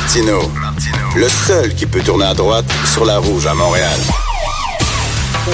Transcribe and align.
Martino, 0.00 0.40
le 1.16 1.28
seul 1.28 1.74
qui 1.74 1.84
peut 1.84 2.00
tourner 2.00 2.26
à 2.26 2.34
droite 2.34 2.70
sur 2.84 3.04
la 3.04 3.18
rouge 3.18 3.48
à 3.48 3.54
Montréal. 3.54 3.98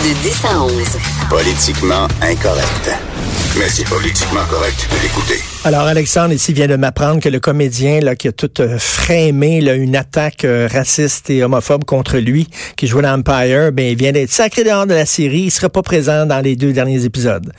De 0.02 0.22
10 0.22 0.44
à 0.44 0.62
11. 0.62 0.72
Politiquement 1.30 2.08
incorrect. 2.20 2.90
Mais 3.56 3.68
c'est 3.68 3.88
politiquement 3.88 4.44
correct 4.50 4.88
de 4.90 5.02
l'écouter. 5.02 5.40
Alors, 5.62 5.82
Alexandre 5.82 6.34
ici 6.34 6.52
vient 6.52 6.66
de 6.66 6.74
m'apprendre 6.74 7.20
que 7.20 7.28
le 7.28 7.38
comédien 7.38 8.00
là, 8.00 8.16
qui 8.16 8.26
a 8.26 8.32
tout 8.32 8.60
euh, 8.60 8.76
frémé 8.78 9.60
là, 9.60 9.74
une 9.74 9.94
attaque 9.94 10.44
euh, 10.44 10.68
raciste 10.70 11.30
et 11.30 11.44
homophobe 11.44 11.84
contre 11.84 12.18
lui, 12.18 12.48
qui 12.76 12.88
jouait 12.88 13.02
dans 13.02 13.14
Empire, 13.14 13.70
ben, 13.72 13.86
il 13.86 13.96
vient 13.96 14.10
d'être 14.10 14.32
sacré 14.32 14.64
dehors 14.64 14.86
de 14.86 14.94
la 14.94 15.06
série. 15.06 15.42
Il 15.42 15.50
sera 15.50 15.68
pas 15.68 15.82
présent 15.82 16.26
dans 16.26 16.40
les 16.40 16.56
deux 16.56 16.72
derniers 16.72 17.04
épisodes. 17.04 17.52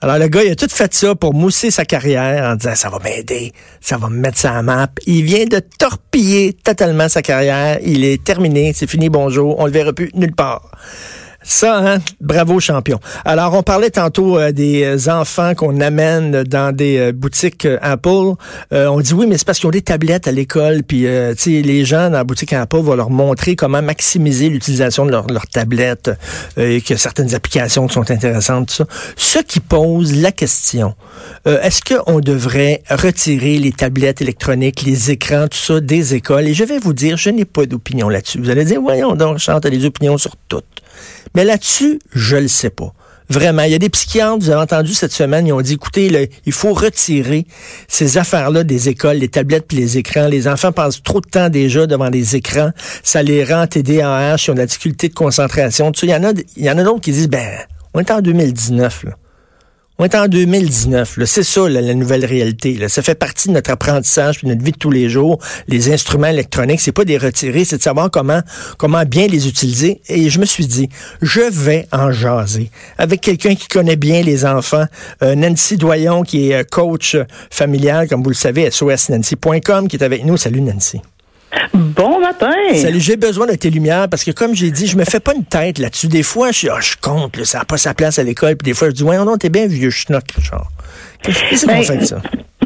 Alors, 0.00 0.18
le 0.18 0.28
gars, 0.28 0.42
il 0.44 0.52
a 0.52 0.56
tout 0.56 0.68
fait 0.70 0.92
ça 0.94 1.14
pour 1.14 1.34
mousser 1.34 1.70
sa 1.70 1.84
carrière 1.84 2.48
en 2.50 2.56
disant, 2.56 2.74
ça 2.74 2.88
va 2.88 2.98
m'aider, 3.00 3.52
ça 3.80 3.98
va 3.98 4.08
me 4.08 4.16
mettre 4.16 4.38
sur 4.38 4.52
la 4.52 4.62
map. 4.62 4.88
Il 5.06 5.24
vient 5.24 5.44
de 5.44 5.60
torpiller 5.78 6.54
totalement 6.54 7.08
sa 7.08 7.20
carrière. 7.20 7.78
Il 7.84 8.04
est 8.04 8.24
terminé, 8.24 8.72
c'est 8.74 8.88
fini, 8.88 9.10
bonjour. 9.10 9.58
On 9.58 9.66
le 9.66 9.72
verra 9.72 9.92
plus 9.92 10.10
nulle 10.14 10.34
part. 10.34 10.70
Ça, 11.44 11.78
hein? 11.78 11.98
Bravo, 12.20 12.60
champion. 12.60 13.00
Alors, 13.24 13.54
on 13.54 13.62
parlait 13.62 13.90
tantôt 13.90 14.38
euh, 14.38 14.52
des 14.52 15.08
enfants 15.08 15.54
qu'on 15.54 15.80
amène 15.80 16.44
dans 16.44 16.74
des 16.74 16.98
euh, 16.98 17.12
boutiques 17.12 17.66
euh, 17.66 17.78
Apple. 17.82 18.34
on 18.70 19.00
dit 19.00 19.12
oui, 19.12 19.26
mais 19.26 19.38
c'est 19.38 19.44
parce 19.46 19.58
qu'ils 19.58 19.66
ont 19.66 19.72
des 19.72 19.82
tablettes 19.82 20.28
à 20.28 20.32
l'école, 20.32 20.82
puis 20.82 21.02
les 21.46 21.84
gens 21.84 22.10
dans 22.10 22.18
la 22.18 22.24
boutique 22.24 22.52
Apple 22.52 22.78
vont 22.78 22.94
leur 22.94 23.10
montrer 23.10 23.56
comment 23.56 23.82
maximiser 23.82 24.48
l'utilisation 24.48 25.04
de 25.04 25.10
leur, 25.10 25.26
leur 25.26 25.46
tablette, 25.46 26.10
et 26.56 26.80
que 26.80 26.96
certaines 26.96 27.34
applications 27.34 27.88
sont 27.88 28.10
intéressantes, 28.10 28.68
tout 28.68 28.74
ça. 28.74 28.86
Ce 29.16 29.38
qui 29.40 29.60
pose 29.60 30.14
la 30.14 30.32
question, 30.32 30.94
est-ce 31.46 31.80
qu'on 31.82 32.20
devrait 32.20 32.82
retirer 32.90 33.58
les 33.58 33.72
tablettes 33.72 34.22
électroniques, 34.22 34.82
les 34.82 35.10
écrans, 35.10 35.48
tout 35.48 35.58
ça 35.58 35.80
des 35.80 36.14
écoles? 36.14 36.48
Et 36.48 36.54
je 36.54 36.64
vais 36.64 36.78
vous 36.78 36.92
dire, 36.92 37.16
je 37.16 37.30
n'ai 37.30 37.44
pas 37.44 37.66
d'opinion 37.66 38.08
là-dessus. 38.08 38.38
Vous 38.38 38.50
allez 38.50 38.64
dire, 38.64 38.80
voyons 38.80 39.14
donc, 39.14 39.38
chante 39.38 39.66
des 39.66 39.84
opinions 39.84 40.18
sur 40.18 40.36
toutes. 40.48 40.81
Mais 41.34 41.44
là-dessus, 41.44 41.98
je 42.12 42.36
le 42.36 42.48
sais 42.48 42.70
pas. 42.70 42.92
Vraiment, 43.28 43.62
il 43.62 43.72
y 43.72 43.74
a 43.74 43.78
des 43.78 43.88
psychiatres, 43.88 44.38
vous 44.40 44.50
avez 44.50 44.60
entendu 44.60 44.92
cette 44.92 45.12
semaine, 45.12 45.46
ils 45.46 45.52
ont 45.52 45.62
dit, 45.62 45.74
écoutez, 45.74 46.30
il 46.44 46.52
faut 46.52 46.74
retirer 46.74 47.46
ces 47.88 48.18
affaires-là 48.18 48.62
des 48.62 48.90
écoles, 48.90 49.16
les 49.16 49.28
tablettes 49.28 49.66
puis 49.66 49.78
les 49.78 49.96
écrans. 49.96 50.26
Les 50.26 50.48
enfants 50.48 50.72
passent 50.72 51.02
trop 51.02 51.20
de 51.20 51.28
temps 51.28 51.48
déjà 51.48 51.86
devant 51.86 52.10
les 52.10 52.36
écrans. 52.36 52.72
Ça 53.02 53.22
les 53.22 53.42
rend 53.44 53.66
TDAH, 53.66 54.36
ils 54.36 54.50
ont 54.50 54.54
de 54.54 54.58
la 54.58 54.66
difficulté 54.66 55.08
de 55.08 55.14
concentration. 55.14 55.92
il 56.02 56.10
y 56.10 56.14
en 56.14 56.24
a, 56.24 56.32
il 56.56 56.64
y 56.64 56.70
en 56.70 56.76
a 56.76 56.84
d'autres 56.84 57.00
qui 57.00 57.12
disent, 57.12 57.28
ben, 57.28 57.48
on 57.94 58.00
est 58.00 58.10
en 58.10 58.20
2019, 58.20 59.04
là. 59.04 59.12
On 60.02 60.04
est 60.04 60.16
en 60.16 60.26
2019. 60.26 61.20
C'est 61.26 61.44
ça 61.44 61.68
la 61.68 61.94
nouvelle 61.94 62.24
réalité. 62.24 62.74
Là. 62.74 62.88
Ça 62.88 63.02
fait 63.02 63.14
partie 63.14 63.46
de 63.50 63.52
notre 63.54 63.70
apprentissage 63.70 64.42
de 64.42 64.48
notre 64.48 64.64
vie 64.64 64.72
de 64.72 64.76
tous 64.76 64.90
les 64.90 65.08
jours. 65.08 65.38
Les 65.68 65.92
instruments 65.92 66.26
électroniques, 66.26 66.80
c'est 66.80 66.90
pas 66.90 67.04
des 67.04 67.18
retirés, 67.18 67.64
c'est 67.64 67.76
de 67.76 67.82
savoir 67.82 68.10
comment 68.10 68.40
comment 68.78 69.04
bien 69.04 69.28
les 69.28 69.46
utiliser. 69.46 70.00
Et 70.08 70.28
je 70.28 70.40
me 70.40 70.44
suis 70.44 70.66
dit, 70.66 70.88
je 71.20 71.42
vais 71.42 71.86
en 71.92 72.10
jaser 72.10 72.72
avec 72.98 73.20
quelqu'un 73.20 73.54
qui 73.54 73.68
connaît 73.68 73.94
bien 73.94 74.22
les 74.22 74.44
enfants, 74.44 74.86
euh, 75.22 75.36
Nancy 75.36 75.76
Doyon, 75.76 76.24
qui 76.24 76.50
est 76.50 76.54
euh, 76.54 76.64
coach 76.68 77.16
familial, 77.52 78.08
comme 78.08 78.24
vous 78.24 78.30
le 78.30 78.34
savez, 78.34 78.72
sosnancy.com, 78.72 79.86
qui 79.86 79.94
est 79.94 80.02
avec 80.02 80.24
nous. 80.24 80.36
Salut 80.36 80.62
Nancy. 80.62 81.00
Bon 81.74 82.20
matin. 82.20 82.52
Salut, 82.74 83.00
j'ai 83.00 83.16
besoin 83.16 83.46
de 83.46 83.54
tes 83.54 83.70
lumières 83.70 84.08
parce 84.08 84.24
que 84.24 84.30
comme 84.30 84.54
j'ai 84.54 84.70
dit, 84.70 84.86
je 84.86 84.96
me 84.96 85.04
fais 85.04 85.20
pas 85.20 85.34
une 85.34 85.44
tête 85.44 85.78
là-dessus. 85.78 86.08
Des 86.08 86.22
fois, 86.22 86.50
je, 86.50 86.68
oh, 86.68 86.80
je 86.80 86.96
compte, 87.00 87.36
ça 87.44 87.58
n'a 87.58 87.64
pas 87.64 87.76
sa 87.76 87.94
place 87.94 88.18
à 88.18 88.22
l'école. 88.22 88.56
Puis 88.56 88.72
des 88.72 88.74
fois, 88.74 88.88
je 88.88 88.94
dis, 88.94 89.02
ouais, 89.02 89.16
non, 89.16 89.36
t'es 89.36 89.50
bien 89.50 89.66
vieux, 89.66 89.90
schnock, 89.90 90.24
genre. 90.38 90.68
Qu'est-ce 91.22 91.66
qu'on 91.66 91.72
ben, 91.72 91.82
fait 91.82 92.04
ça? 92.04 92.20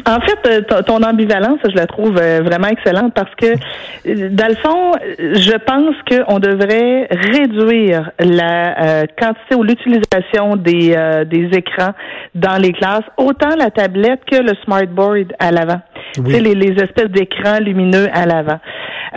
En 0.07 0.21
fait, 0.21 0.39
euh, 0.47 0.81
ton 0.83 1.03
ambivalence, 1.03 1.59
je 1.65 1.75
la 1.75 1.85
trouve 1.85 2.17
euh, 2.17 2.39
vraiment 2.41 2.69
excellente 2.69 3.13
parce 3.13 3.33
que, 3.35 3.47
euh, 3.47 4.29
dans 4.31 4.47
le 4.47 4.55
fond, 4.55 4.93
je 5.17 5.57
pense 5.57 5.95
qu'on 6.09 6.39
devrait 6.39 7.07
réduire 7.11 8.11
la 8.19 9.05
quantité 9.19 9.55
ou 9.55 9.63
l'utilisation 9.63 10.55
des, 10.55 10.95
des 11.25 11.49
écrans 11.57 11.91
dans 12.35 12.55
les 12.61 12.71
classes, 12.71 13.03
autant 13.17 13.53
la 13.57 13.69
tablette 13.69 14.21
que 14.31 14.37
le 14.37 14.53
smartboard 14.63 15.33
à 15.39 15.51
l'avant. 15.51 15.81
Oui. 16.19 16.39
Les, 16.39 16.55
les 16.55 16.81
espèces 16.81 17.09
d'écrans 17.09 17.59
lumineux 17.59 18.07
à 18.13 18.25
l'avant. 18.25 18.59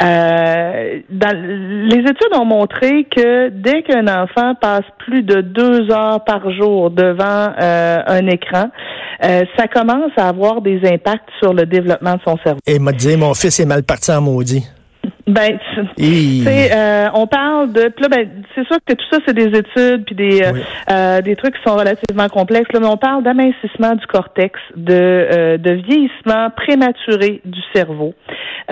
Euh, 0.03 1.01
les 1.11 1.99
études 1.99 2.35
ont 2.35 2.45
montré 2.45 3.05
que 3.05 3.49
dès 3.49 3.83
qu'un 3.83 4.07
enfant 4.07 4.55
passe 4.55 4.85
plus 4.99 5.23
de 5.23 5.41
deux 5.41 5.91
heures 5.91 6.25
par 6.25 6.51
jour 6.53 6.91
devant 6.91 7.53
euh, 7.61 7.99
un 8.07 8.27
écran, 8.27 8.71
euh, 9.25 9.43
ça 9.59 9.67
commence 9.69 10.13
à 10.17 10.29
avoir 10.29 10.63
des 10.63 10.81
impacts 10.85 11.29
sur 11.43 11.53
le 11.53 11.67
développement 11.67 12.15
de 12.15 12.21
son 12.25 12.39
cerveau. 12.45 12.61
Et 12.67 12.79
m'a 12.79 12.93
dit, 12.93 13.17
mon 13.17 13.35
fils 13.35 13.61
est 13.61 13.67
mal 13.67 13.83
parti 13.83 14.11
en 14.13 14.21
maudit. 14.21 14.65
Ben, 15.31 15.59
tu 15.97 16.43
sais, 16.43 16.71
euh, 16.75 17.09
on 17.15 17.27
parle 17.29 17.73
de, 17.73 17.83
là, 17.83 18.09
ben, 18.11 18.29
c'est 18.55 18.67
sûr 18.67 18.79
que 18.85 18.95
tout 18.95 19.05
ça 19.13 19.19
c'est 19.25 19.35
des 19.35 19.57
études 19.57 20.05
puis 20.05 20.17
des 20.17 20.43
euh, 20.43 20.53
euh, 20.91 21.21
des 21.21 21.37
trucs 21.37 21.55
qui 21.55 21.63
sont 21.65 21.77
relativement 21.77 22.29
complexes. 22.29 22.73
Là, 22.73 22.81
mais 22.81 22.89
on 22.89 22.97
parle 22.97 23.23
d'amincissement 23.23 23.95
du 23.95 24.07
cortex, 24.07 24.59
de 24.77 25.57
de 25.57 25.71
vieillissement 25.87 26.51
prématuré 26.57 27.41
du 27.45 27.61
cerveau. 27.73 28.15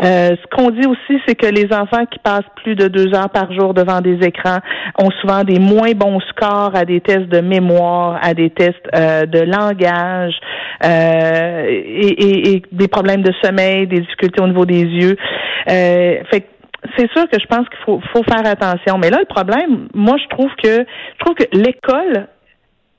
ce 0.02 0.56
qu'on 0.56 0.70
dit 0.70 0.86
aussi, 0.86 1.20
c'est 1.26 1.36
que 1.36 1.46
les 1.46 1.72
enfants 1.72 2.06
qui 2.06 2.18
passent 2.18 2.50
plus 2.56 2.74
de 2.74 2.88
deux 2.88 3.14
heures 3.14 3.30
par 3.30 3.52
jour 3.52 3.72
devant 3.72 4.00
des 4.00 4.18
écrans 4.26 4.58
ont 4.98 5.10
souvent 5.20 5.44
des 5.44 5.60
moins 5.60 5.92
bons 5.92 6.20
scores 6.30 6.74
à 6.74 6.84
des 6.84 7.00
tests 7.00 7.28
de 7.28 7.40
mémoire, 7.40 8.18
à 8.22 8.34
des 8.34 8.50
tests 8.50 8.88
de 8.92 9.40
langage 9.40 10.34
et, 10.82 12.54
et, 12.54 12.62
des 12.72 12.88
problèmes 12.88 13.22
de 13.22 13.32
sommeil, 13.42 13.86
des 13.86 14.00
difficultés 14.00 14.42
au 14.42 14.48
niveau 14.48 14.66
des 14.66 14.82
yeux. 14.82 15.16
fait 15.66 16.47
c'est 16.96 17.10
sûr 17.12 17.28
que 17.28 17.38
je 17.40 17.46
pense 17.46 17.68
qu'il 17.68 17.78
faut, 17.84 18.22
faire 18.22 18.46
attention. 18.46 18.98
Mais 18.98 19.10
là, 19.10 19.18
le 19.18 19.26
problème, 19.26 19.88
moi, 19.94 20.16
je 20.22 20.28
trouve 20.28 20.50
que 20.62 20.84
je 20.84 21.24
trouve 21.24 21.34
que 21.34 21.44
l'école 21.52 22.28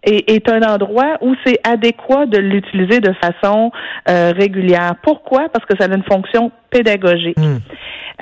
est, 0.04 0.30
est, 0.30 0.50
un 0.50 0.62
endroit 0.62 1.18
où 1.22 1.36
c'est 1.46 1.60
adéquat 1.64 2.26
de 2.26 2.38
l'utiliser 2.38 3.00
de 3.00 3.14
façon 3.14 3.72
euh, 4.10 4.32
régulière. 4.36 4.96
Pourquoi? 5.04 5.50
Parce 5.50 5.66
que 5.66 5.76
ça 5.80 5.86
a 5.92 5.96
une 5.96 6.04
fonction 6.04 6.52
pédagogique. 6.70 7.38
Hmm. 7.38 7.58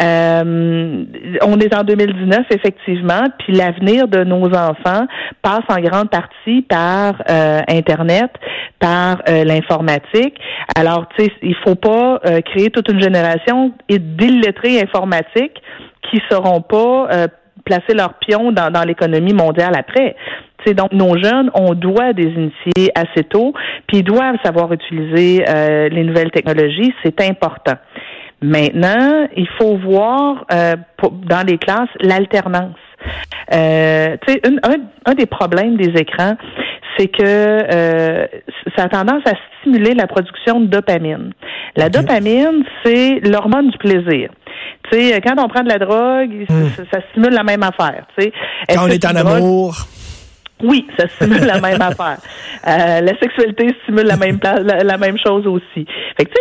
Euh, 0.02 1.06
on 1.42 1.60
est 1.60 1.76
en 1.76 1.84
2019, 1.84 2.46
effectivement, 2.52 3.24
puis 3.40 3.54
l'avenir 3.54 4.08
de 4.08 4.24
nos 4.24 4.46
enfants 4.46 5.08
passe 5.42 5.64
en 5.70 5.80
grande 5.82 6.10
partie 6.10 6.62
par 6.62 7.16
euh, 7.30 7.62
Internet, 7.68 8.32
par 8.80 9.22
euh, 9.28 9.44
l'informatique. 9.44 10.36
Alors, 10.76 11.08
tu 11.18 11.26
sais, 11.26 11.32
il 11.42 11.56
faut 11.66 11.76
pas 11.76 12.20
créer 12.46 12.70
toute 12.70 12.90
une 12.92 13.02
génération 13.02 13.74
d'illettrés 13.90 14.80
informatiques 14.82 15.62
qui 16.10 16.22
seront 16.30 16.62
pas 16.62 17.08
placer 17.68 17.94
leurs 17.94 18.16
pions 18.16 18.52
dans, 18.52 18.72
dans 18.72 18.84
l'économie 18.84 19.34
mondiale 19.34 19.74
après. 19.78 20.16
Donc 20.76 20.92
nos 20.92 21.16
jeunes, 21.18 21.50
on 21.54 21.74
doit 21.74 22.12
des 22.12 22.30
initier 22.42 22.92
assez 22.94 23.24
tôt, 23.24 23.54
puis 23.88 24.00
ils 24.00 24.04
doivent 24.04 24.36
savoir 24.44 24.74
utiliser 24.74 25.46
les 25.90 26.04
nouvelles 26.04 26.32
technologies. 26.32 26.94
C'est 27.04 27.22
important. 27.22 27.78
Maintenant, 28.42 29.28
il 29.36 29.48
faut 29.60 29.78
voir 29.78 30.46
euh, 30.52 30.76
dans 31.02 31.46
les 31.46 31.58
classes 31.58 31.90
l'alternance. 32.02 32.76
Euh, 33.54 34.16
tu 34.26 34.34
sais, 34.34 34.42
un, 34.46 35.12
un, 35.12 35.14
des 35.14 35.26
problèmes 35.26 35.76
des 35.78 36.00
écrans, 36.00 36.36
c'est 36.98 37.08
que 37.08 37.24
euh, 37.24 38.28
ça 38.76 38.84
a 38.84 38.90
tendance 38.90 39.24
à 39.26 39.34
stimuler 39.60 39.94
la 39.96 40.06
production 40.06 40.60
de 40.60 40.68
dopamine. 40.68 41.34
La 41.76 41.90
dopamine, 41.90 42.64
c'est 42.84 43.20
l'hormone 43.22 43.70
du 43.70 43.78
plaisir. 43.78 44.30
Sais, 44.92 45.22
quand 45.22 45.36
on 45.38 45.48
prend 45.48 45.64
de 45.64 45.70
la 45.70 45.80
drogue, 45.80 46.46
hmm. 46.50 46.86
ça, 46.92 47.00
stimule 47.12 47.34
la 47.34 47.44
même 47.44 47.64
affaire. 47.64 48.06
Quand 48.70 48.86
on 48.86 48.88
est 48.88 49.06
en 49.06 49.16
amour. 49.16 49.76
Oui, 50.64 50.88
ça 50.98 51.08
stimule 51.08 51.46
la 51.46 51.60
même 51.60 51.82
affaire. 51.82 52.18
Euh, 52.68 53.02
la 53.02 53.18
sexualité 53.20 53.74
stimule 53.84 54.08
la 54.08 54.18
même 54.18 54.40
la, 54.44 54.98
même 54.98 55.18
chose 55.18 55.46
aussi. 55.48 55.86
Fait 56.18 56.26
que 56.26 56.32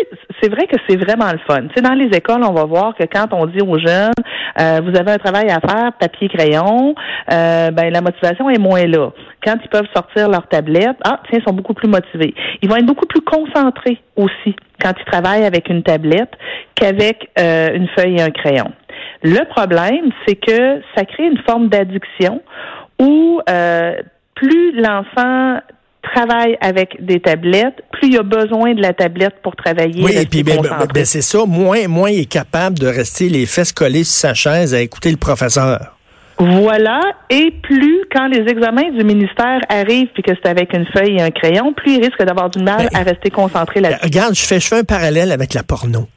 c'est 0.40 0.48
vrai 0.48 0.66
que 0.66 0.76
c'est 0.88 0.96
vraiment 0.96 1.30
le 1.30 1.38
fun. 1.46 1.68
dans 1.80 1.92
les 1.92 2.06
écoles, 2.06 2.42
on 2.42 2.52
va 2.52 2.64
voir 2.64 2.96
que 2.96 3.04
quand 3.04 3.28
on 3.32 3.46
dit 3.46 3.60
aux 3.60 3.78
jeunes, 3.78 4.10
euh, 4.58 4.80
vous 4.82 4.98
avez 4.98 5.12
un 5.12 5.18
travail 5.18 5.50
à 5.50 5.60
faire, 5.60 5.92
papier 6.00 6.28
crayon, 6.28 6.94
euh, 7.30 7.70
ben 7.70 7.92
la 7.92 8.00
motivation 8.00 8.50
est 8.50 8.58
moins 8.58 8.86
là. 8.86 9.10
Quand 9.46 9.56
ils 9.64 9.68
peuvent 9.68 9.86
sortir 9.94 10.28
leur 10.28 10.48
tablette, 10.48 10.96
ah 11.04 11.20
tiens, 11.28 11.38
ils 11.40 11.48
sont 11.48 11.54
beaucoup 11.54 11.74
plus 11.74 11.88
motivés. 11.88 12.34
Ils 12.62 12.68
vont 12.68 12.76
être 12.76 12.86
beaucoup 12.86 13.06
plus 13.06 13.22
concentrés 13.22 14.02
aussi 14.16 14.56
quand 14.82 14.92
ils 14.98 15.10
travaillent 15.10 15.44
avec 15.44 15.68
une 15.68 15.82
tablette 15.82 16.32
qu'avec 16.74 17.30
une 17.38 17.88
feuille 17.96 18.16
et 18.16 18.22
un 18.22 18.30
crayon. 18.30 18.72
Le 19.22 19.44
problème, 19.48 20.10
c'est 20.26 20.36
que 20.36 20.82
ça 20.94 21.04
crée 21.04 21.26
une 21.26 21.38
forme 21.48 21.68
d'addiction 21.68 22.42
où 23.00 23.40
euh, 23.48 23.96
plus 24.34 24.72
l'enfant 24.72 25.58
travaille 26.02 26.56
avec 26.60 27.04
des 27.04 27.20
tablettes, 27.20 27.82
plus 27.92 28.10
il 28.10 28.18
a 28.18 28.22
besoin 28.22 28.74
de 28.74 28.80
la 28.80 28.92
tablette 28.92 29.42
pour 29.42 29.56
travailler. 29.56 30.04
Oui, 30.04 30.12
et 30.14 30.26
puis 30.26 30.42
ben, 30.44 30.60
ben, 30.60 30.86
ben, 30.94 31.04
c'est 31.04 31.22
ça, 31.22 31.44
moins, 31.46 31.88
moins 31.88 32.10
il 32.10 32.20
est 32.20 32.30
capable 32.30 32.78
de 32.78 32.86
rester 32.86 33.28
les 33.28 33.46
fesses 33.46 33.72
collées 33.72 34.04
sur 34.04 34.28
sa 34.28 34.34
chaise 34.34 34.74
à 34.74 34.80
écouter 34.80 35.10
le 35.10 35.16
professeur. 35.16 35.95
Voilà, 36.38 37.00
et 37.30 37.50
plus 37.62 38.00
quand 38.14 38.28
les 38.28 38.40
examens 38.50 38.90
du 38.90 39.04
ministère 39.04 39.60
arrivent 39.70 40.08
puis 40.12 40.22
que 40.22 40.32
c'est 40.34 40.48
avec 40.50 40.72
une 40.74 40.84
feuille 40.94 41.16
et 41.16 41.22
un 41.22 41.30
crayon, 41.30 41.72
plus 41.72 41.94
il 41.96 42.04
risque 42.04 42.22
d'avoir 42.22 42.50
du 42.50 42.62
mal 42.62 42.88
à 42.92 43.02
rester 43.02 43.30
concentré 43.30 43.80
là-dessus. 43.80 44.00
Regarde, 44.04 44.34
je 44.34 44.42
fais, 44.42 44.60
je 44.60 44.66
fais 44.68 44.78
un 44.78 44.84
parallèle 44.84 45.32
avec 45.32 45.54
la 45.54 45.62
porno. 45.62 46.08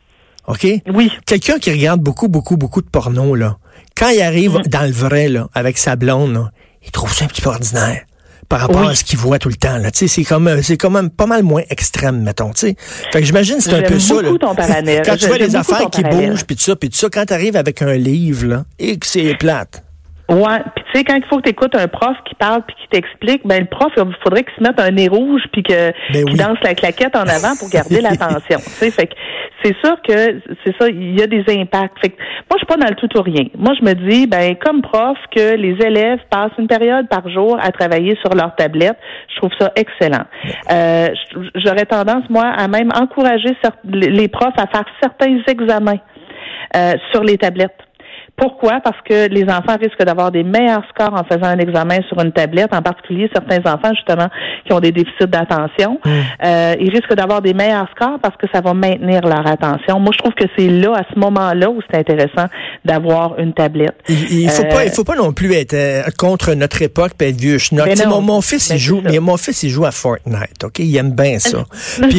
OK? 0.48 0.68
Oui. 0.94 1.12
Quelqu'un 1.26 1.58
qui 1.60 1.72
regarde 1.72 2.02
beaucoup, 2.02 2.28
beaucoup, 2.28 2.58
beaucoup 2.58 2.82
de 2.82 2.90
porno, 2.90 3.34
là, 3.36 3.58
quand 3.96 4.10
il 4.10 4.22
arrive 4.22 4.58
Mm. 4.58 4.62
dans 4.70 4.82
le 4.86 4.92
vrai, 4.92 5.30
là, 5.30 5.48
avec 5.54 5.78
sa 5.78 5.96
blonde, 5.96 6.34
là, 6.34 6.50
il 6.84 6.92
trouve 6.92 7.14
ça 7.14 7.24
un 7.26 7.28
petit 7.30 7.42
peu 7.42 7.50
ordinaire 7.50 8.02
par 8.50 8.62
rapport 8.62 8.82
Oui. 8.82 8.88
à 8.92 8.96
ce 8.96 9.04
qu'il 9.06 9.20
voit 9.20 9.38
tout 9.40 9.50
le 9.50 9.56
temps. 9.56 9.78
Là. 9.78 9.92
Tu 9.92 10.00
sais, 10.00 10.08
C'est 10.08 10.24
comme 10.24 10.48
euh, 10.48 10.62
c'est 10.64 10.76
quand 10.78 10.90
même 10.90 11.12
pas 11.12 11.28
mal 11.28 11.44
moins 11.44 11.62
extrême, 11.70 12.24
mettons. 12.24 12.52
tu 12.52 12.62
sais. 12.68 12.76
Fait 13.14 13.20
que 13.22 13.26
j'imagine 13.26 13.58
que 13.58 13.64
c'est 13.64 13.74
un 13.76 13.84
peu 13.84 14.00
ça. 14.00 14.16
là. 14.22 14.30
ton. 14.40 14.56
Quand 14.56 15.16
tu 15.18 15.28
vois 15.28 15.38
les 15.38 15.56
affaires 15.56 15.90
qui 15.92 16.02
parallèle. 16.02 16.32
bougent, 16.32 16.46
puis 16.46 16.56
tout 16.58 16.64
ça, 16.64 16.76
puis 16.76 16.90
tout 16.90 16.98
ça, 16.98 17.08
quand 17.10 17.26
tu 17.26 17.34
arrives 17.34 17.56
avec 17.56 17.82
un 17.82 17.94
livre, 17.94 18.48
là, 18.48 18.66
et 18.80 18.98
que 18.98 19.06
c'est 19.08 19.36
plate. 19.36 19.84
Ouais, 20.30 20.60
puis 20.76 20.86
tu 20.86 21.00
sais 21.00 21.04
quand 21.04 21.16
il 21.16 21.26
faut 21.26 21.38
que 21.38 21.44
tu 21.44 21.50
écoutes 21.50 21.76
un 21.76 21.88
prof 21.88 22.16
qui 22.26 22.36
parle 22.36 22.62
puis 22.68 22.76
qui 22.76 22.88
t'explique, 22.90 23.48
ben 23.48 23.62
le 23.62 23.66
prof 23.66 23.92
il 23.98 24.04
faudrait 24.24 24.44
qu'il 24.44 24.54
se 24.58 24.62
mette 24.62 24.80
un 24.80 24.92
nez 24.92 25.08
rouge 25.08 25.42
puis 25.52 25.64
que 25.64 25.92
Ben 26.14 26.24
danse 26.36 26.60
la 26.62 26.76
claquette 26.76 27.16
en 27.16 27.24
avant 27.24 27.56
pour 27.58 27.68
garder 27.70 28.00
l'attention. 28.00 28.60
Tu 28.60 28.70
sais, 28.70 28.92
fait 28.92 29.08
que 29.08 29.16
c'est 29.64 29.76
sûr 29.84 30.00
que 30.08 30.40
c'est 30.64 30.76
ça, 30.80 30.88
il 30.88 31.20
y 31.20 31.24
a 31.24 31.28
des 31.28 31.44
impacts. 31.50 31.98
Fait 32.00 32.10
que 32.10 32.18
moi 32.18 32.54
je 32.54 32.58
suis 32.58 32.68
pas 32.68 32.78
dans 32.78 32.88
le 32.88 32.96
tout 32.96 33.10
ou 33.18 33.22
rien. 33.24 33.46
Moi 33.58 33.74
je 33.80 33.84
me 33.84 33.94
dis 33.94 34.28
ben 34.28 34.56
comme 34.56 34.84
prof 34.84 35.18
que 35.36 35.56
les 35.56 35.76
élèves 35.84 36.20
passent 36.30 36.52
une 36.60 36.68
période 36.68 37.08
par 37.10 37.28
jour 37.28 37.58
à 37.60 37.72
travailler 37.72 38.16
sur 38.22 38.36
leur 38.36 38.56
tablette, 38.56 38.98
je 39.34 39.38
trouve 39.38 39.52
ça 39.60 39.72
excellent. 39.76 40.26
Euh, 40.72 41.08
j'aurais 41.56 41.86
tendance 41.86 42.30
moi 42.30 42.46
à 42.46 42.68
même 42.68 42.92
encourager 42.96 43.58
les 43.84 44.28
profs 44.28 44.58
à 44.58 44.68
faire 44.68 44.86
certains 45.02 45.40
examens 45.48 46.00
euh, 46.76 46.94
sur 47.12 47.24
les 47.24 47.38
tablettes. 47.40 47.89
Pourquoi? 48.40 48.80
Parce 48.84 48.98
que 49.08 49.28
les 49.30 49.44
enfants 49.44 49.78
risquent 49.80 50.04
d'avoir 50.04 50.32
des 50.32 50.44
meilleurs 50.44 50.84
scores 50.90 51.14
en 51.14 51.24
faisant 51.24 51.48
un 51.50 51.58
examen 51.60 51.98
sur 52.08 52.20
une 52.22 52.32
tablette, 52.32 52.74
en 52.74 52.82
particulier 52.82 53.30
certains 53.34 53.60
enfants, 53.72 53.92
justement, 53.96 54.28
qui 54.66 54.74
ont 54.74 54.80
des 54.80 54.92
déficits 54.92 55.28
d'attention. 55.28 56.00
Euh, 56.44 56.76
ils 56.80 56.90
risquent 56.92 57.14
d'avoir 57.16 57.42
des 57.42 57.54
meilleurs 57.54 57.88
scores 57.96 58.20
parce 58.22 58.36
que 58.38 58.48
ça 58.54 58.62
va 58.62 58.74
maintenir 58.74 59.22
leur 59.22 59.46
attention. 59.46 60.00
Moi, 60.00 60.12
je 60.14 60.18
trouve 60.20 60.34
que 60.34 60.46
c'est 60.58 60.68
là, 60.70 60.94
à 60.96 61.04
ce 61.14 61.20
moment-là, 61.20 61.70
où 61.70 61.80
c'est 61.90 61.98
intéressant 62.00 62.46
d'avoir 62.86 63.38
une 63.40 63.54
tablette. 63.54 63.96
Il, 64.08 64.42
il 64.44 64.50
faut 64.50 64.64
Euh, 64.64 64.70
pas, 64.70 64.86
il 64.86 64.92
faut 64.92 65.04
pas 65.04 65.16
non 65.16 65.34
plus 65.34 65.54
être 65.54 65.74
euh, 65.74 66.04
contre 66.18 66.54
notre 66.54 66.82
époque 66.82 67.12
puis 67.18 67.28
être 67.30 67.40
vieux 67.40 67.58
schnock. 67.58 67.86
Ben 67.86 67.94
Tu 67.94 67.98
sais, 68.02 68.06
non. 68.08 68.22
Mon, 68.22 68.36
mon 68.36 68.42
fils, 68.42 68.70
Ben, 68.70 68.76
il 68.76 68.80
joue, 68.80 69.02
ça. 69.04 69.10
mais 69.12 69.20
mon 69.20 69.38
fils, 69.38 69.64
il 69.64 69.70
joue 69.70 69.86
à 69.86 69.92
Fortnite, 69.92 70.64
ok? 70.64 70.80
Il 70.80 70.96
aime 70.96 71.12
bien 71.12 71.40
ça. 71.40 71.66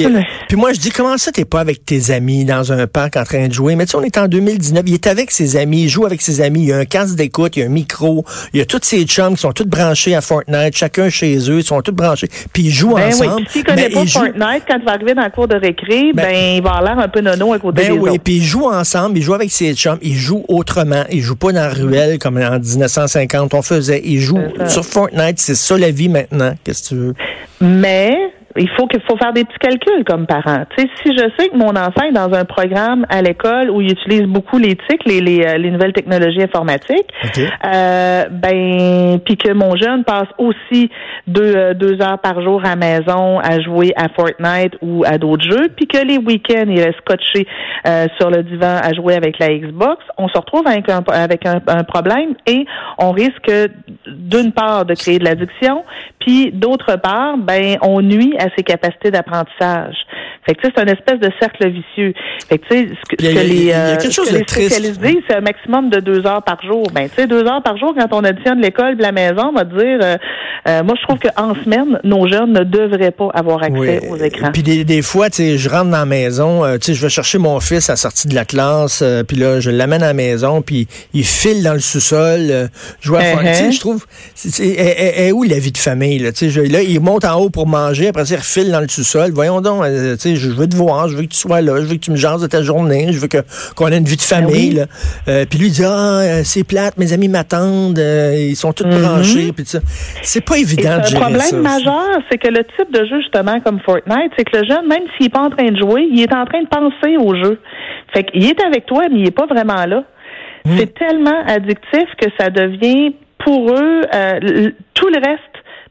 puis 0.49 0.57
moi, 0.57 0.73
je 0.73 0.81
dis, 0.81 0.91
comment 0.91 1.17
ça, 1.17 1.33
t'es 1.33 1.45
pas 1.45 1.61
avec 1.61 1.85
tes 1.85 2.11
amis 2.13 2.45
dans 2.45 2.73
un 2.73 2.87
parc 2.87 3.17
en 3.17 3.25
train 3.25 3.49
de 3.49 3.53
jouer? 3.53 3.75
Mais 3.77 3.87
tu 3.87 3.93
sais, 3.93 3.97
on 3.99 4.03
est 4.03 4.19
en 4.19 4.27
2019, 4.29 4.83
il 4.87 4.95
est 4.95 5.07
avec 5.07 5.31
ses 5.31 5.57
amis, 5.57 5.85
il 5.85 5.89
joue 5.89 6.05
avec 6.11 6.23
ses 6.23 6.41
amis, 6.41 6.61
il 6.61 6.67
y 6.69 6.73
a 6.73 6.79
un 6.79 6.85
casque 6.85 7.15
d'écoute, 7.17 7.57
il 7.57 7.61
y 7.61 7.63
a 7.63 7.67
un 7.67 7.71
micro, 7.71 8.25
il 8.53 8.59
y 8.59 8.61
a 8.63 8.67
tous 8.67 8.81
ses 8.83 9.05
chums 9.05 9.35
qui 9.35 9.41
sont 9.41 9.53
tous 9.53 9.65
branchés 9.67 10.15
à 10.15 10.21
Fortnite, 10.21 10.77
chacun 10.77 11.09
chez 11.09 11.37
eux, 11.51 11.59
ils 11.59 11.65
sont 11.65 11.81
tous 11.83 11.93
branchés, 11.93 12.29
puis 12.53 12.65
ils 12.65 12.71
jouent 12.71 12.95
Ben 12.95 13.11
oui, 13.19 13.27
ensemble. 13.27 13.45
puis 13.45 13.53
s'il 13.53 13.65
connaît 13.65 13.89
mais 13.89 13.95
pas 13.95 14.07
Fortnite, 14.07 14.63
quand 14.69 14.77
il 14.79 14.85
va 14.85 14.93
arriver 14.93 15.15
dans 15.15 15.23
la 15.23 15.31
cour 15.31 15.49
de 15.49 15.57
récré, 15.57 16.13
Ben- 16.15 16.23
ben, 16.27 16.57
il 16.57 16.63
va 16.63 16.71
avoir 16.73 16.83
l'air 16.97 17.05
un 17.05 17.09
peu 17.09 17.21
nono 17.21 17.53
à 17.53 17.59
côté 17.59 17.83
Ben 17.83 17.93
des 17.93 17.99
oui, 17.99 18.11
autres. 18.11 18.23
puis 18.23 18.37
ils 18.37 18.45
jouent 18.45 18.69
ensemble, 18.71 19.19
ils 19.19 19.23
jouent 19.23 19.35
avec 19.35 19.51
ses 19.51 19.75
chums, 19.75 19.99
ils 20.03 20.17
jouent 20.17 20.45
autrement, 20.49 21.05
ils 21.11 21.21
jouent 21.21 21.37
pas 21.37 21.53
dans 21.53 21.61
la 21.61 21.69
ruelle 21.71 22.19
comme 22.19 22.37
en 22.39 22.59
1950 22.59 23.55
on 23.55 23.63
faisait, 23.63 24.01
ils 24.05 24.21
jouent 24.21 24.39
sur 24.69 24.85
Fortnite, 24.85 25.39
c'est 25.39 25.55
ça 25.55 25.77
la 25.79 25.91
vie 25.91 26.09
maintenant, 26.09 26.55
qu'est-ce 26.65 26.83
que 26.83 26.89
tu 26.89 26.95
veux? 26.97 27.15
Mais 27.61 28.17
il 28.57 28.69
faut 28.71 28.87
qu'il 28.87 29.01
faut 29.03 29.17
faire 29.17 29.33
des 29.33 29.45
petits 29.45 29.59
calculs 29.59 30.05
comme 30.05 30.27
parent. 30.27 30.65
Tu 30.77 30.83
sais, 30.83 30.91
si 31.03 31.13
je 31.17 31.25
sais 31.39 31.49
que 31.49 31.57
mon 31.57 31.71
enfant 31.71 32.03
est 32.09 32.13
dans 32.13 32.33
un 32.33 32.45
programme 32.45 33.07
à 33.09 33.23
l'école 33.23 33.71
où 33.71 33.81
il 33.81 33.93
utilise 33.93 34.25
beaucoup 34.25 34.59
les 34.59 34.77
TIC, 34.77 35.05
les, 35.07 35.21
les, 35.21 35.47
euh, 35.47 35.59
les 35.59 35.71
nouvelles 35.71 35.93
technologies 35.93 36.43
informatiques, 36.43 37.09
euh, 37.65 38.25
ben 38.31 39.21
puis 39.25 39.37
que 39.37 39.53
mon 39.53 39.77
jeune 39.77 40.05
passe 40.05 40.29
aussi 40.39 40.91
deux, 41.27 41.55
euh, 41.57 41.75
deux 41.75 42.01
heures 42.03 42.19
par 42.19 42.43
jour 42.43 42.61
à 42.65 42.71
la 42.71 42.77
maison 42.77 43.39
à 43.39 43.61
jouer 43.61 43.93
à 43.97 44.09
Fortnite 44.09 44.75
ou 44.83 45.05
à 45.07 45.19
d'autres 45.19 45.45
jeux, 45.45 45.69
puis 45.77 45.87
que 45.87 45.99
les 45.99 46.19
week-ends 46.19 46.67
il 46.69 46.81
reste 46.81 46.99
scotché 46.99 47.47
euh, 47.87 48.07
sur 48.19 48.31
le 48.31 48.43
divan 48.43 48.79
à 48.83 48.93
jouer 48.93 49.15
avec 49.15 49.39
la 49.39 49.49
Xbox, 49.49 50.03
on 50.19 50.29
se 50.29 50.37
retrouve 50.37 50.67
avec 50.67 50.89
un 50.89 51.03
avec 51.13 51.47
un, 51.47 51.61
un 51.69 51.85
problème 51.85 52.35
et 52.47 52.65
on 52.99 53.13
risque 53.13 53.51
d'une 54.07 54.53
part 54.53 54.85
de 54.85 54.95
créer 54.95 55.19
de 55.19 55.25
l'addiction, 55.25 55.85
puis 56.19 56.51
d'autre 56.53 56.97
part, 56.97 57.39
ben 57.39 57.77
on 57.83 58.03
nuit 58.03 58.35
à 58.41 58.49
ses 58.57 58.63
capacités 58.63 59.11
d'apprentissage. 59.11 59.97
Fait 60.47 60.55
que 60.55 60.61
tu 60.61 60.67
sais, 60.67 60.73
c'est 60.75 60.83
une 60.83 60.89
espèce 60.89 61.21
de 61.21 61.31
cercle 61.39 61.69
vicieux. 61.69 62.15
Fait 62.49 62.59
que 62.59 62.67
tu 62.67 62.77
sais, 62.77 62.89
ce 62.89 63.17
que, 63.17 63.23
les, 63.23 63.73
euh, 63.73 63.99
spécialistes 63.99 65.01
disent, 65.01 65.23
c'est 65.29 65.37
un 65.37 65.41
maximum 65.41 65.91
de 65.91 66.01
deux 66.01 66.27
heures 66.27 66.43
par 66.43 66.63
jour. 66.63 66.87
Ben, 66.95 67.09
tu 67.09 67.17
sais, 67.17 67.27
deux 67.27 67.47
heures 67.47 67.63
par 67.63 67.77
jour, 67.77 67.95
quand 67.97 68.09
on 68.13 68.25
additionne 68.25 68.61
l'école 68.61 68.95
et 68.99 69.03
la 69.03 69.13
maison, 69.13 69.51
on 69.51 69.53
va 69.53 69.65
dire, 69.65 69.99
euh, 70.03 70.17
euh, 70.69 70.83
moi, 70.83 70.95
je 70.99 71.07
trouve 71.07 71.19
qu'en 71.19 71.55
semaine, 71.63 71.99
nos 72.05 72.29
jeunes 72.29 72.53
ne 72.53 72.65
devraient 72.65 73.11
pas 73.11 73.29
avoir 73.35 73.63
accès 73.63 74.09
aux 74.09 74.17
écrans. 74.17 74.51
Puis 74.53 74.63
des, 74.63 74.85
des 74.85 75.03
fois, 75.03 75.31
tu 75.31 75.37
sais, 75.37 75.59
je 75.59 75.69
rentre 75.69 75.91
dans 75.91 75.99
la 75.99 76.05
maison, 76.05 76.65
euh, 76.65 76.77
tu 76.77 76.87
sais, 76.87 76.95
je 76.95 77.03
vais 77.03 77.09
chercher 77.09 77.39
mon 77.39 77.59
fils 77.61 77.89
à 77.89 77.95
la 77.95 77.97
sortie 77.97 78.29
de 78.29 78.35
la 78.35 78.45
classe, 78.45 79.01
euh, 79.03 79.23
puis 79.23 79.37
là, 79.37 79.61
je 79.61 79.71
l'amène 79.71 80.03
à 80.03 80.09
la 80.09 80.15
maison, 80.15 80.63
puis 80.63 80.87
il 81.15 81.25
file 81.25 81.63
dans 81.63 81.73
le 81.73 81.81
sous-sol, 81.81 82.41
euh, 82.51 82.69
je 83.01 83.09
vois, 83.09 83.23
tu 83.23 83.55
sais, 83.55 83.73
je 83.73 83.81
trouve, 83.81 84.07
est, 84.59 85.33
où 85.33 85.43
la 85.45 85.59
vie 85.59 85.73
de 85.73 85.79
famille, 85.79 86.19
là, 86.19 86.33
tu 86.33 86.51
sais, 86.51 86.67
là, 86.67 86.83
il 86.83 87.01
monte 87.01 87.25
en 87.25 87.41
haut 87.41 87.51
pour 87.51 87.67
manger, 87.67 88.09
après 88.09 88.25
ça, 88.25 88.35
il 88.35 88.39
refile 88.39 88.71
dans 88.71 88.81
le 88.81 88.89
sous-sol, 88.89 89.31
voyons 89.33 89.61
donc, 89.61 89.85
tu 89.85 90.19
sais, 90.19 90.30
je 90.37 90.51
veux 90.51 90.69
te 90.69 90.77
voir, 90.77 91.09
je 91.09 91.17
veux 91.17 91.23
que 91.23 91.29
tu 91.29 91.39
sois 91.39 91.61
là, 91.61 91.77
je 91.81 91.87
veux 91.87 91.95
que 91.95 92.01
tu 92.01 92.11
me 92.11 92.17
jases 92.17 92.43
de 92.43 92.47
ta 92.47 92.63
journée, 92.63 93.13
je 93.13 93.19
veux 93.19 93.29
que 93.29 93.39
qu'on 93.77 93.89
ait 93.89 93.99
une 93.99 94.05
vie 94.05 94.17
de 94.17 94.23
famille, 94.23 94.71
oui. 94.71 94.75
là. 94.77 94.87
Euh, 95.29 95.45
puis 95.49 95.59
lui, 95.59 95.67
il 95.69 95.73
dit, 95.73 95.85
ah, 95.85 96.21
euh, 96.21 96.41
c'est 96.45 96.65
plate, 96.65 96.97
mes 96.99 97.13
amis 97.13 97.29
m'attendent, 97.29 97.99
euh, 97.99 98.35
ils 98.37 98.57
sont 98.57 98.73
tous 98.73 98.85
branchés, 98.85 99.53
puis 99.53 99.65
tout 99.65 99.71
ça. 99.71 99.81
C'est 100.23 100.45
pas 100.45 100.59
Et 100.59 100.63
évident 100.63 100.99
de 100.99 101.05
c'est 101.05 101.11
gérer 101.11 101.25
un 101.25 101.29
problème 101.29 101.41
ça. 101.49 101.57
majeur, 101.57 102.23
c'est 102.31 102.39
que 102.39 102.49
le 102.49 102.65
type 102.77 102.93
de 102.93 103.05
jeu, 103.07 103.21
justement, 103.21 103.61
comme 103.61 103.81
Fortnite, 103.81 104.33
c'est 104.37 104.45
que 104.45 104.57
le 104.57 104.65
jeune, 104.65 104.87
même 104.87 105.03
s'il 105.17 105.27
n'est 105.27 105.31
pas 105.31 105.43
en 105.43 105.51
train 105.51 105.71
de 105.71 105.79
jouer, 105.79 106.09
il 106.11 106.21
est 106.21 106.35
en 106.35 106.45
train 106.45 106.63
de 106.63 106.69
penser 106.69 107.17
au 107.17 107.35
jeu. 107.35 107.61
Fait 108.13 108.25
qu'il 108.25 108.45
est 108.45 108.61
avec 108.65 108.87
toi, 108.87 109.03
mais 109.11 109.19
il 109.19 109.25
n'est 109.25 109.31
pas 109.31 109.47
vraiment 109.47 109.85
là. 109.87 110.05
Hmm. 110.65 110.77
C'est 110.77 110.95
tellement 110.95 111.43
addictif 111.47 112.09
que 112.21 112.27
ça 112.39 112.51
devient, 112.51 113.15
pour 113.39 113.71
eux, 113.71 114.03
euh, 114.15 114.71
tout 114.95 115.09
le 115.09 115.17
reste 115.17 115.41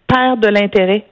perd 0.08 0.40
de 0.42 0.48
l'intérêt. 0.48 1.06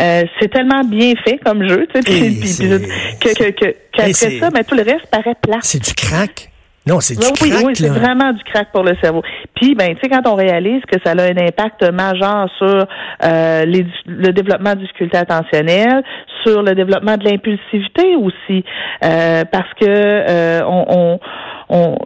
Euh, 0.00 0.22
c'est 0.40 0.48
tellement 0.48 0.82
bien 0.84 1.14
fait 1.24 1.38
comme 1.44 1.66
jeu, 1.68 1.86
tu 1.92 2.00
sais, 2.00 2.78
que, 3.20 3.28
que, 3.34 3.50
que- 3.50 3.76
qu'après 3.92 4.12
ça, 4.12 4.50
ben, 4.50 4.62
tout 4.64 4.74
le 4.76 4.82
reste 4.82 5.10
paraît 5.10 5.34
plat. 5.42 5.58
C'est 5.60 5.82
du 5.82 5.92
crack. 5.94 6.50
Non, 6.86 7.00
c'est 7.00 7.16
du 7.18 7.26
Oui, 7.42 7.50
crack, 7.50 7.64
oui, 7.66 7.72
c'est 7.74 7.88
vraiment 7.88 8.32
du 8.32 8.42
crack 8.44 8.68
pour 8.72 8.82
le 8.82 8.94
cerveau. 9.02 9.22
Puis, 9.54 9.74
ben, 9.74 9.94
tu 9.94 10.00
sais, 10.02 10.08
quand 10.08 10.26
on 10.26 10.34
réalise 10.36 10.80
que 10.90 10.98
ça 11.04 11.10
a 11.12 11.22
un 11.22 11.36
impact 11.36 11.82
majeur 11.92 12.48
sur 12.56 12.86
euh, 13.24 13.64
les- 13.66 13.86
le 14.06 14.32
développement 14.32 14.74
de 14.74 14.80
difficultés 14.80 15.18
attentionnelles, 15.18 16.02
sur 16.46 16.62
le 16.62 16.74
développement 16.74 17.16
de 17.16 17.24
l'impulsivité 17.24 18.14
aussi, 18.16 18.64
euh, 19.04 19.44
parce 19.50 19.68
que 19.80 19.84
euh, 19.86 20.60
on, 20.64 20.86
on, 20.88 21.20
on- 21.68 21.98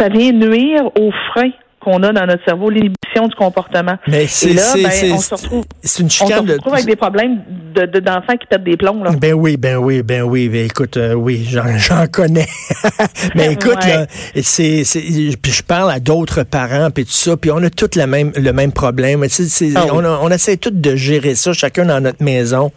ça 0.00 0.08
vient 0.08 0.32
nuire 0.32 0.86
aux 0.98 1.12
freins 1.32 1.52
qu'on 1.84 2.02
a 2.02 2.12
dans 2.12 2.26
notre 2.26 2.44
cerveau, 2.44 2.70
l'inhibition 2.70 3.28
du 3.28 3.34
comportement. 3.36 3.96
Mais 4.08 4.26
c'est 4.26 4.52
là, 4.54 4.62
ben, 4.74 5.12
on 5.12 5.18
se 5.18 5.34
retrouve, 5.34 5.64
une 5.98 6.06
on 6.06 6.08
se 6.08 6.14
chicane 6.14 6.44
de. 6.46 6.52
retrouve 6.54 6.72
avec 6.74 6.86
des 6.86 6.96
problèmes 6.96 7.42
de- 7.74 7.86
de- 7.86 8.00
d'enfants 8.00 8.36
qui 8.40 8.46
pètent 8.48 8.64
des 8.64 8.76
plombs. 8.76 9.02
Là. 9.04 9.10
Ben 9.12 9.34
oui, 9.34 9.56
ben 9.56 9.76
oui, 9.76 10.02
ben 10.02 10.22
oui. 10.22 10.48
Ben 10.48 10.66
écoute, 10.66 10.96
euh, 10.96 11.14
oui, 11.14 11.46
j'en 11.48 12.06
connais. 12.12 12.46
Mais 13.34 13.52
écoute, 13.52 13.76
Ouais. 13.84 13.88
là, 13.96 14.06
c'est, 14.42 14.84
c'est, 14.84 15.00
puis 15.40 15.52
je 15.52 15.62
parle 15.62 15.90
à 15.90 16.00
d'autres 16.00 16.42
parents, 16.42 16.90
puis 16.90 17.04
tout 17.04 17.12
ça, 17.12 17.36
puis 17.36 17.50
on 17.50 17.62
a 17.62 17.70
tous 17.70 17.96
le 17.96 18.06
même, 18.06 18.32
le 18.36 18.52
même 18.52 18.72
problème. 18.72 19.24
Ah 19.24 19.26
oui. 19.60 19.74
on, 19.92 20.04
a- 20.04 20.18
on 20.22 20.28
essaie 20.30 20.56
tous 20.56 20.70
de 20.70 20.96
gérer 20.96 21.34
ça, 21.34 21.52
chacun 21.52 21.84
dans 21.86 22.00
notre 22.00 22.22
maison, 22.22 22.72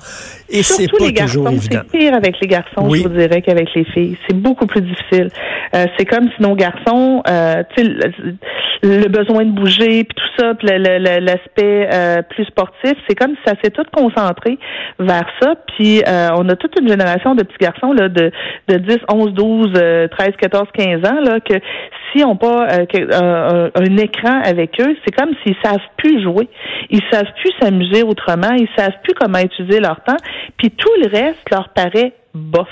et 0.50 0.64
c'est 0.64 0.88
pas 0.92 1.06
les 1.06 1.14
toujours 1.14 1.44
garçons, 1.46 1.58
évident. 1.58 1.82
c'est 1.92 1.98
pire 2.00 2.14
avec 2.14 2.36
les 2.42 2.48
garçons, 2.48 2.88
Oui. 2.88 3.00
je 3.04 3.08
vous 3.10 3.16
dirais, 3.18 3.42
qu'avec 3.42 3.74
les 3.76 3.84
filles. 3.86 4.18
C'est 4.28 4.36
beaucoup 4.36 4.66
plus 4.66 4.82
difficile. 4.82 5.30
Euh, 5.76 5.86
c'est 5.98 6.06
comme 6.06 6.30
si 6.36 6.42
nos 6.42 6.56
garçons, 6.56 7.22
euh, 7.30 7.64
le, 7.78 8.12
le 8.84 9.08
besoin 9.08 9.46
de 9.46 9.52
bouger, 9.52 10.04
puis 10.04 10.16
tout 10.16 10.27
l'aspect 10.40 11.90
euh, 11.92 12.22
plus 12.24 12.46
sportif, 12.46 12.94
c'est 13.08 13.16
comme 13.16 13.36
si 13.36 13.42
ça 13.46 13.54
s'est 13.62 13.72
tout 13.72 13.86
concentré 13.94 14.58
vers 15.00 15.28
ça. 15.42 15.56
Puis 15.76 16.02
euh, 16.08 16.30
on 16.38 16.48
a 16.50 16.56
toute 16.56 16.80
une 16.80 16.88
génération 16.88 17.36
de 17.36 17.44
petits 17.44 17.58
garçons 17.60 17.94
là, 17.94 18.10
de, 18.10 18.32
de 18.68 18.78
10, 18.78 18.98
11, 19.12 19.34
12, 19.34 19.74
euh, 19.76 20.08
13, 20.08 20.30
14, 20.40 20.68
15 20.74 21.10
ans, 21.10 21.22
là, 21.22 21.40
que 21.40 21.56
si 22.12 22.24
on 22.24 22.36
pas 22.36 22.68
euh, 22.72 22.86
euh, 22.96 23.70
un, 23.76 23.82
un 23.82 23.98
écran 23.98 24.42
avec 24.44 24.80
eux, 24.80 24.96
c'est 25.06 25.16
comme 25.16 25.32
s'ils 25.44 25.56
savent 25.64 25.78
plus 25.98 26.22
jouer. 26.22 26.48
Ils 26.90 27.02
savent 27.12 27.32
plus 27.42 27.52
s'amuser 27.62 28.04
autrement. 28.04 28.54
Ils 28.58 28.70
savent 28.78 28.98
plus 29.04 29.14
comment 29.14 29.40
utiliser 29.40 29.80
leur 29.80 30.02
temps. 30.04 30.18
Puis 30.58 30.72
tout 30.72 30.92
le 31.04 31.10
reste 31.10 31.50
leur 31.52 31.70
paraît 31.70 32.14
bof. 32.34 32.68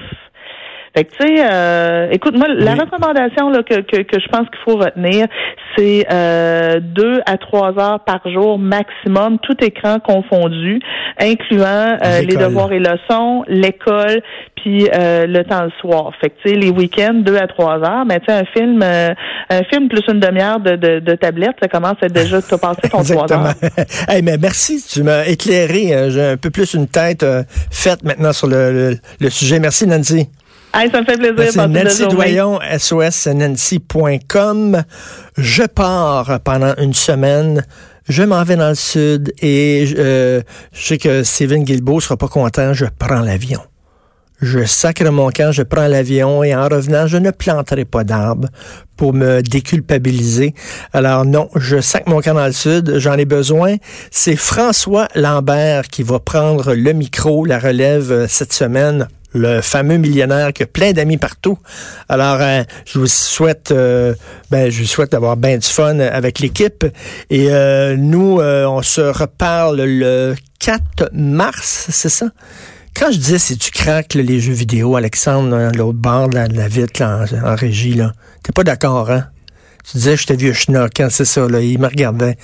Fait 0.95 1.03
que, 1.03 1.11
tu 1.15 1.27
sais, 1.35 1.43
euh, 1.51 2.07
écoute, 2.11 2.37
moi, 2.37 2.47
la 2.47 2.73
Oui. 2.73 2.79
recommandation 2.79 3.49
là, 3.49 3.63
que, 3.63 3.81
que, 3.81 4.01
que 4.03 4.19
je 4.19 4.27
pense 4.29 4.47
qu'il 4.49 4.59
faut 4.63 4.77
retenir, 4.77 5.27
c'est 5.75 6.05
euh, 6.11 6.79
deux 6.81 7.19
à 7.25 7.37
trois 7.37 7.77
heures 7.77 7.99
par 8.05 8.21
jour 8.31 8.57
maximum, 8.57 9.37
tout 9.39 9.61
écran 9.61 9.99
confondu, 9.99 10.79
incluant 11.19 11.97
euh, 12.03 12.21
les 12.21 12.35
devoirs 12.37 12.71
et 12.71 12.79
leçons, 12.79 13.43
l'école, 13.47 14.21
puis 14.55 14.87
euh, 14.93 15.25
le 15.27 15.43
temps 15.43 15.63
le 15.65 15.71
soir. 15.81 16.11
Fait 16.21 16.29
que, 16.29 16.35
tu 16.43 16.49
sais, 16.49 16.55
les 16.55 16.69
week-ends, 16.69 17.15
deux 17.15 17.35
à 17.37 17.47
trois 17.47 17.77
heures, 17.83 18.05
mais 18.05 18.19
tu 18.19 18.25
sais, 18.27 18.31
un 18.39 18.45
film, 18.45 18.81
euh, 18.81 19.09
un 19.49 19.63
film 19.63 19.89
plus 19.89 20.01
une 20.07 20.19
demi-heure 20.19 20.59
de, 20.59 20.75
de, 20.77 20.99
de 20.99 21.15
tablette, 21.15 21.55
ça 21.61 21.67
commence 21.67 21.95
à 22.01 22.05
être 22.05 22.13
déjà, 22.13 22.37
as 22.37 22.57
passé 22.57 22.89
ton 22.89 23.03
trois 23.03 23.31
heures. 23.33 23.53
hey, 24.07 24.21
mais 24.21 24.37
merci, 24.37 24.81
tu 24.89 25.03
m'as 25.03 25.25
éclairé. 25.25 25.93
euh, 25.93 26.09
J'ai 26.09 26.21
un 26.23 26.37
peu 26.37 26.49
plus 26.51 26.73
une 26.73 26.87
tête 26.87 27.23
euh, 27.23 27.43
faite 27.69 28.03
maintenant 28.03 28.31
sur 28.33 28.47
le, 28.47 28.71
le, 28.71 28.95
le 29.19 29.29
sujet. 29.29 29.59
Merci, 29.59 29.87
Nancy. 29.87 30.29
Hey, 30.77 30.91
ça 30.91 30.99
me 30.99 31.05
fait 31.05 31.17
plaisir. 31.17 31.53
C'est 31.53 31.67
Nancy 31.69 32.05
Doyon, 32.05 32.59
sosnancy.com. 32.77 34.83
Je 35.37 35.63
pars 35.63 36.41
pendant 36.41 36.73
une 36.77 36.93
semaine. 36.93 37.65
Je 38.09 38.23
m'en 38.23 38.43
vais 38.43 38.57
dans 38.57 38.67
le 38.67 38.75
sud 38.75 39.33
et 39.41 39.85
euh, 39.97 40.41
je 40.73 40.85
sais 40.85 40.97
que 40.97 41.23
Steven 41.23 41.63
Guilbeault 41.63 42.01
sera 42.01 42.17
pas 42.17 42.27
content. 42.27 42.73
Je 42.73 42.87
prends 42.99 43.21
l'avion. 43.21 43.61
Je 44.41 44.65
sacre 44.65 45.09
mon 45.11 45.29
camp, 45.29 45.53
je 45.53 45.63
prends 45.63 45.87
l'avion 45.87 46.43
et 46.43 46.53
en 46.53 46.67
revenant, 46.67 47.07
je 47.07 47.15
ne 47.15 47.31
planterai 47.31 47.85
pas 47.85 48.03
d'arbres 48.03 48.49
pour 48.97 49.13
me 49.13 49.41
déculpabiliser. 49.41 50.55
Alors 50.91 51.23
non, 51.23 51.47
je 51.55 51.79
sac 51.79 52.05
mon 52.07 52.19
camp 52.19 52.33
dans 52.33 52.47
le 52.47 52.51
sud, 52.51 52.95
j'en 52.97 53.13
ai 53.13 53.23
besoin. 53.23 53.77
C'est 54.11 54.35
François 54.35 55.07
Lambert 55.15 55.87
qui 55.87 56.03
va 56.03 56.19
prendre 56.19 56.73
le 56.73 56.91
micro, 56.91 57.45
la 57.45 57.59
relève 57.59 58.11
euh, 58.11 58.27
cette 58.27 58.51
semaine 58.51 59.07
le 59.35 59.61
fameux 59.61 59.97
millionnaire 59.97 60.53
qui 60.53 60.63
a 60.63 60.65
plein 60.65 60.93
d'amis 60.93 61.17
partout. 61.17 61.59
Alors, 62.09 62.37
euh, 62.39 62.63
je 62.85 62.97
vous 62.97 63.07
souhaite, 63.07 63.71
euh, 63.71 64.15
ben, 64.49 64.71
je 64.71 64.81
vous 64.81 64.87
souhaite 64.87 65.11
d'avoir 65.11 65.37
bien 65.37 65.57
du 65.57 65.67
fun 65.67 65.99
avec 65.99 66.39
l'équipe. 66.39 66.85
Et 67.29 67.49
nous, 67.97 68.39
on 68.41 68.81
se 68.81 69.01
reparle 69.01 69.83
le 69.83 70.35
4 70.59 71.11
mars, 71.13 71.87
c'est 71.89 72.09
ça? 72.09 72.27
Quand 72.95 73.11
je 73.11 73.17
disais 73.17 73.39
c'est 73.39 73.57
tu 73.57 73.71
craques 73.71 74.13
les 74.13 74.39
jeux 74.39 74.53
vidéo, 74.53 74.95
Alexandre, 74.95 75.69
l'autre 75.75 75.99
bord 75.99 76.29
de 76.29 76.37
la, 76.37 76.67
vitre 76.69 77.03
en, 77.03 77.55
régie, 77.55 77.93
là, 77.93 78.13
t'es 78.41 78.53
pas 78.53 78.63
d'accord, 78.63 79.11
hein? 79.11 79.25
Tu 79.83 79.97
disais 79.97 80.15
j'étais 80.15 80.37
vieux 80.37 80.53
schnock, 80.53 81.01
hein, 81.01 81.09
c'est 81.11 81.25
ça, 81.25 81.47
là, 81.49 81.59
il 81.59 81.77
me 81.77 81.87
regardait. 81.87 82.37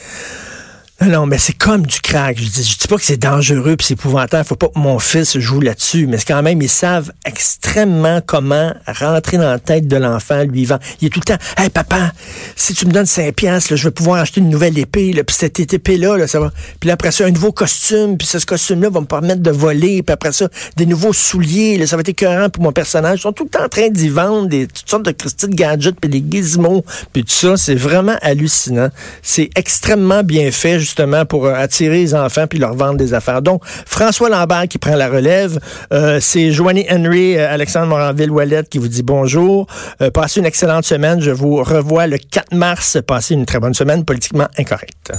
Non, 1.02 1.26
mais 1.26 1.40
c'est 1.40 1.54
comme 1.54 1.88
du 1.88 2.00
crack. 2.00 2.38
Je 2.38 2.48
dis, 2.48 2.64
je 2.64 2.78
dis 2.78 2.88
pas 2.88 2.96
que 2.96 3.04
c'est 3.04 3.18
dangereux 3.18 3.76
puis 3.76 3.88
c'est 3.88 3.94
épouvantable. 3.96 4.46
Faut 4.46 4.56
pas 4.56 4.68
que 4.68 4.78
mon 4.78 5.00
fils 5.00 5.40
joue 5.40 5.60
là-dessus. 5.60 6.06
Mais 6.06 6.18
quand 6.26 6.44
même, 6.44 6.62
ils 6.62 6.70
savent 6.70 7.12
extrêmement 7.26 8.22
comment 8.24 8.72
rentrer 8.86 9.38
dans 9.38 9.50
la 9.50 9.58
tête 9.58 9.88
de 9.88 9.96
l'enfant, 9.96 10.44
lui 10.44 10.66
vend. 10.66 10.78
Il 11.02 11.08
est 11.08 11.10
tout 11.10 11.20
le 11.20 11.26
temps, 11.26 11.44
hey 11.58 11.70
papa, 11.72 12.12
si 12.56 12.76
tu 12.76 12.86
me 12.86 12.92
donnes 12.92 13.08
5 13.08 13.34
piastres, 13.34 13.76
je 13.76 13.84
vais 13.86 13.92
pouvoir 13.92 14.22
acheter 14.22 14.42
une 14.42 14.50
nouvelle 14.50 14.78
épée, 14.78 15.12
là, 15.12 15.24
puis 15.24 15.36
cette 15.36 15.60
épée-là, 15.74 16.18
là, 16.18 16.28
ça 16.28 16.40
va. 16.40 16.52
Puis 16.80 16.92
après 16.92 17.12
ça, 17.12 17.26
un 17.26 17.32
nouveau 17.32 17.52
costume, 17.52 18.18
puis 18.18 18.28
ce 18.28 18.38
costume-là 18.46 18.90
va 18.90 19.02
me 19.02 19.08
permettre 19.08 19.42
de 19.42 19.52
voler, 19.52 20.04
puis 20.04 20.14
après 20.14 20.32
ça, 20.32 20.50
des 20.78 20.86
nouveaux 20.86 21.14
souliers, 21.14 21.78
là, 21.78 21.88
ça 21.88 21.96
va 21.96 22.02
être 22.02 22.10
écœurant 22.10 22.50
pour 22.50 22.62
mon 22.62 22.74
personnage. 22.74 23.20
Ils 23.20 23.24
sont 23.24 23.34
tout 23.34 23.46
le 23.46 23.50
temps 23.50 23.66
en 23.66 23.70
train 23.70 23.90
d'y 23.90 24.10
vendre 24.10 24.48
des 24.50 24.68
toutes 24.68 24.90
sortes 24.90 25.06
de 25.06 25.12
petites 25.12 25.56
gadgets, 25.56 25.96
puis 26.00 26.10
des 26.12 26.24
gizmos, 26.30 26.84
puis 27.12 27.24
tout 27.24 27.34
ça. 27.34 27.58
C'est 27.58 27.76
vraiment 27.76 28.18
hallucinant. 28.22 28.90
C'est 29.24 29.50
extrêmement 29.56 30.22
bien 30.22 30.52
fait, 30.52 30.80
justement 30.92 31.26
pour 31.26 31.46
euh, 31.46 31.54
attirer 31.54 32.00
les 32.00 32.14
enfants 32.14 32.48
puis 32.48 32.60
leur 32.60 32.74
vendre 32.76 32.98
des 32.98 33.14
affaires. 33.14 33.42
Donc, 33.42 33.64
François 33.66 34.30
Lambert 34.30 34.68
qui 34.68 34.78
prend 34.78 34.96
la 34.96 35.08
relève. 35.08 35.58
Euh, 35.94 36.20
c'est 36.20 36.52
Joanie 36.52 36.86
Henry, 36.90 37.38
euh, 37.38 37.52
Alexandre 37.52 37.88
Moranville-Ouellette 37.88 38.70
qui 38.70 38.78
vous 38.78 38.90
dit 38.90 39.04
bonjour. 39.04 39.68
passez 40.14 40.40
une 40.42 40.46
excellente 40.46 40.84
semaine. 40.84 41.22
Je 41.22 41.32
vous 41.32 41.64
revois 41.64 42.08
le 42.08 42.18
4 42.18 42.54
mars. 42.54 42.98
Passez 43.06 43.36
une 43.36 43.46
très 43.46 43.60
bonne 43.60 43.74
semaine 43.74 44.04
politiquement 44.04 44.48
incorrecte. 44.58 45.14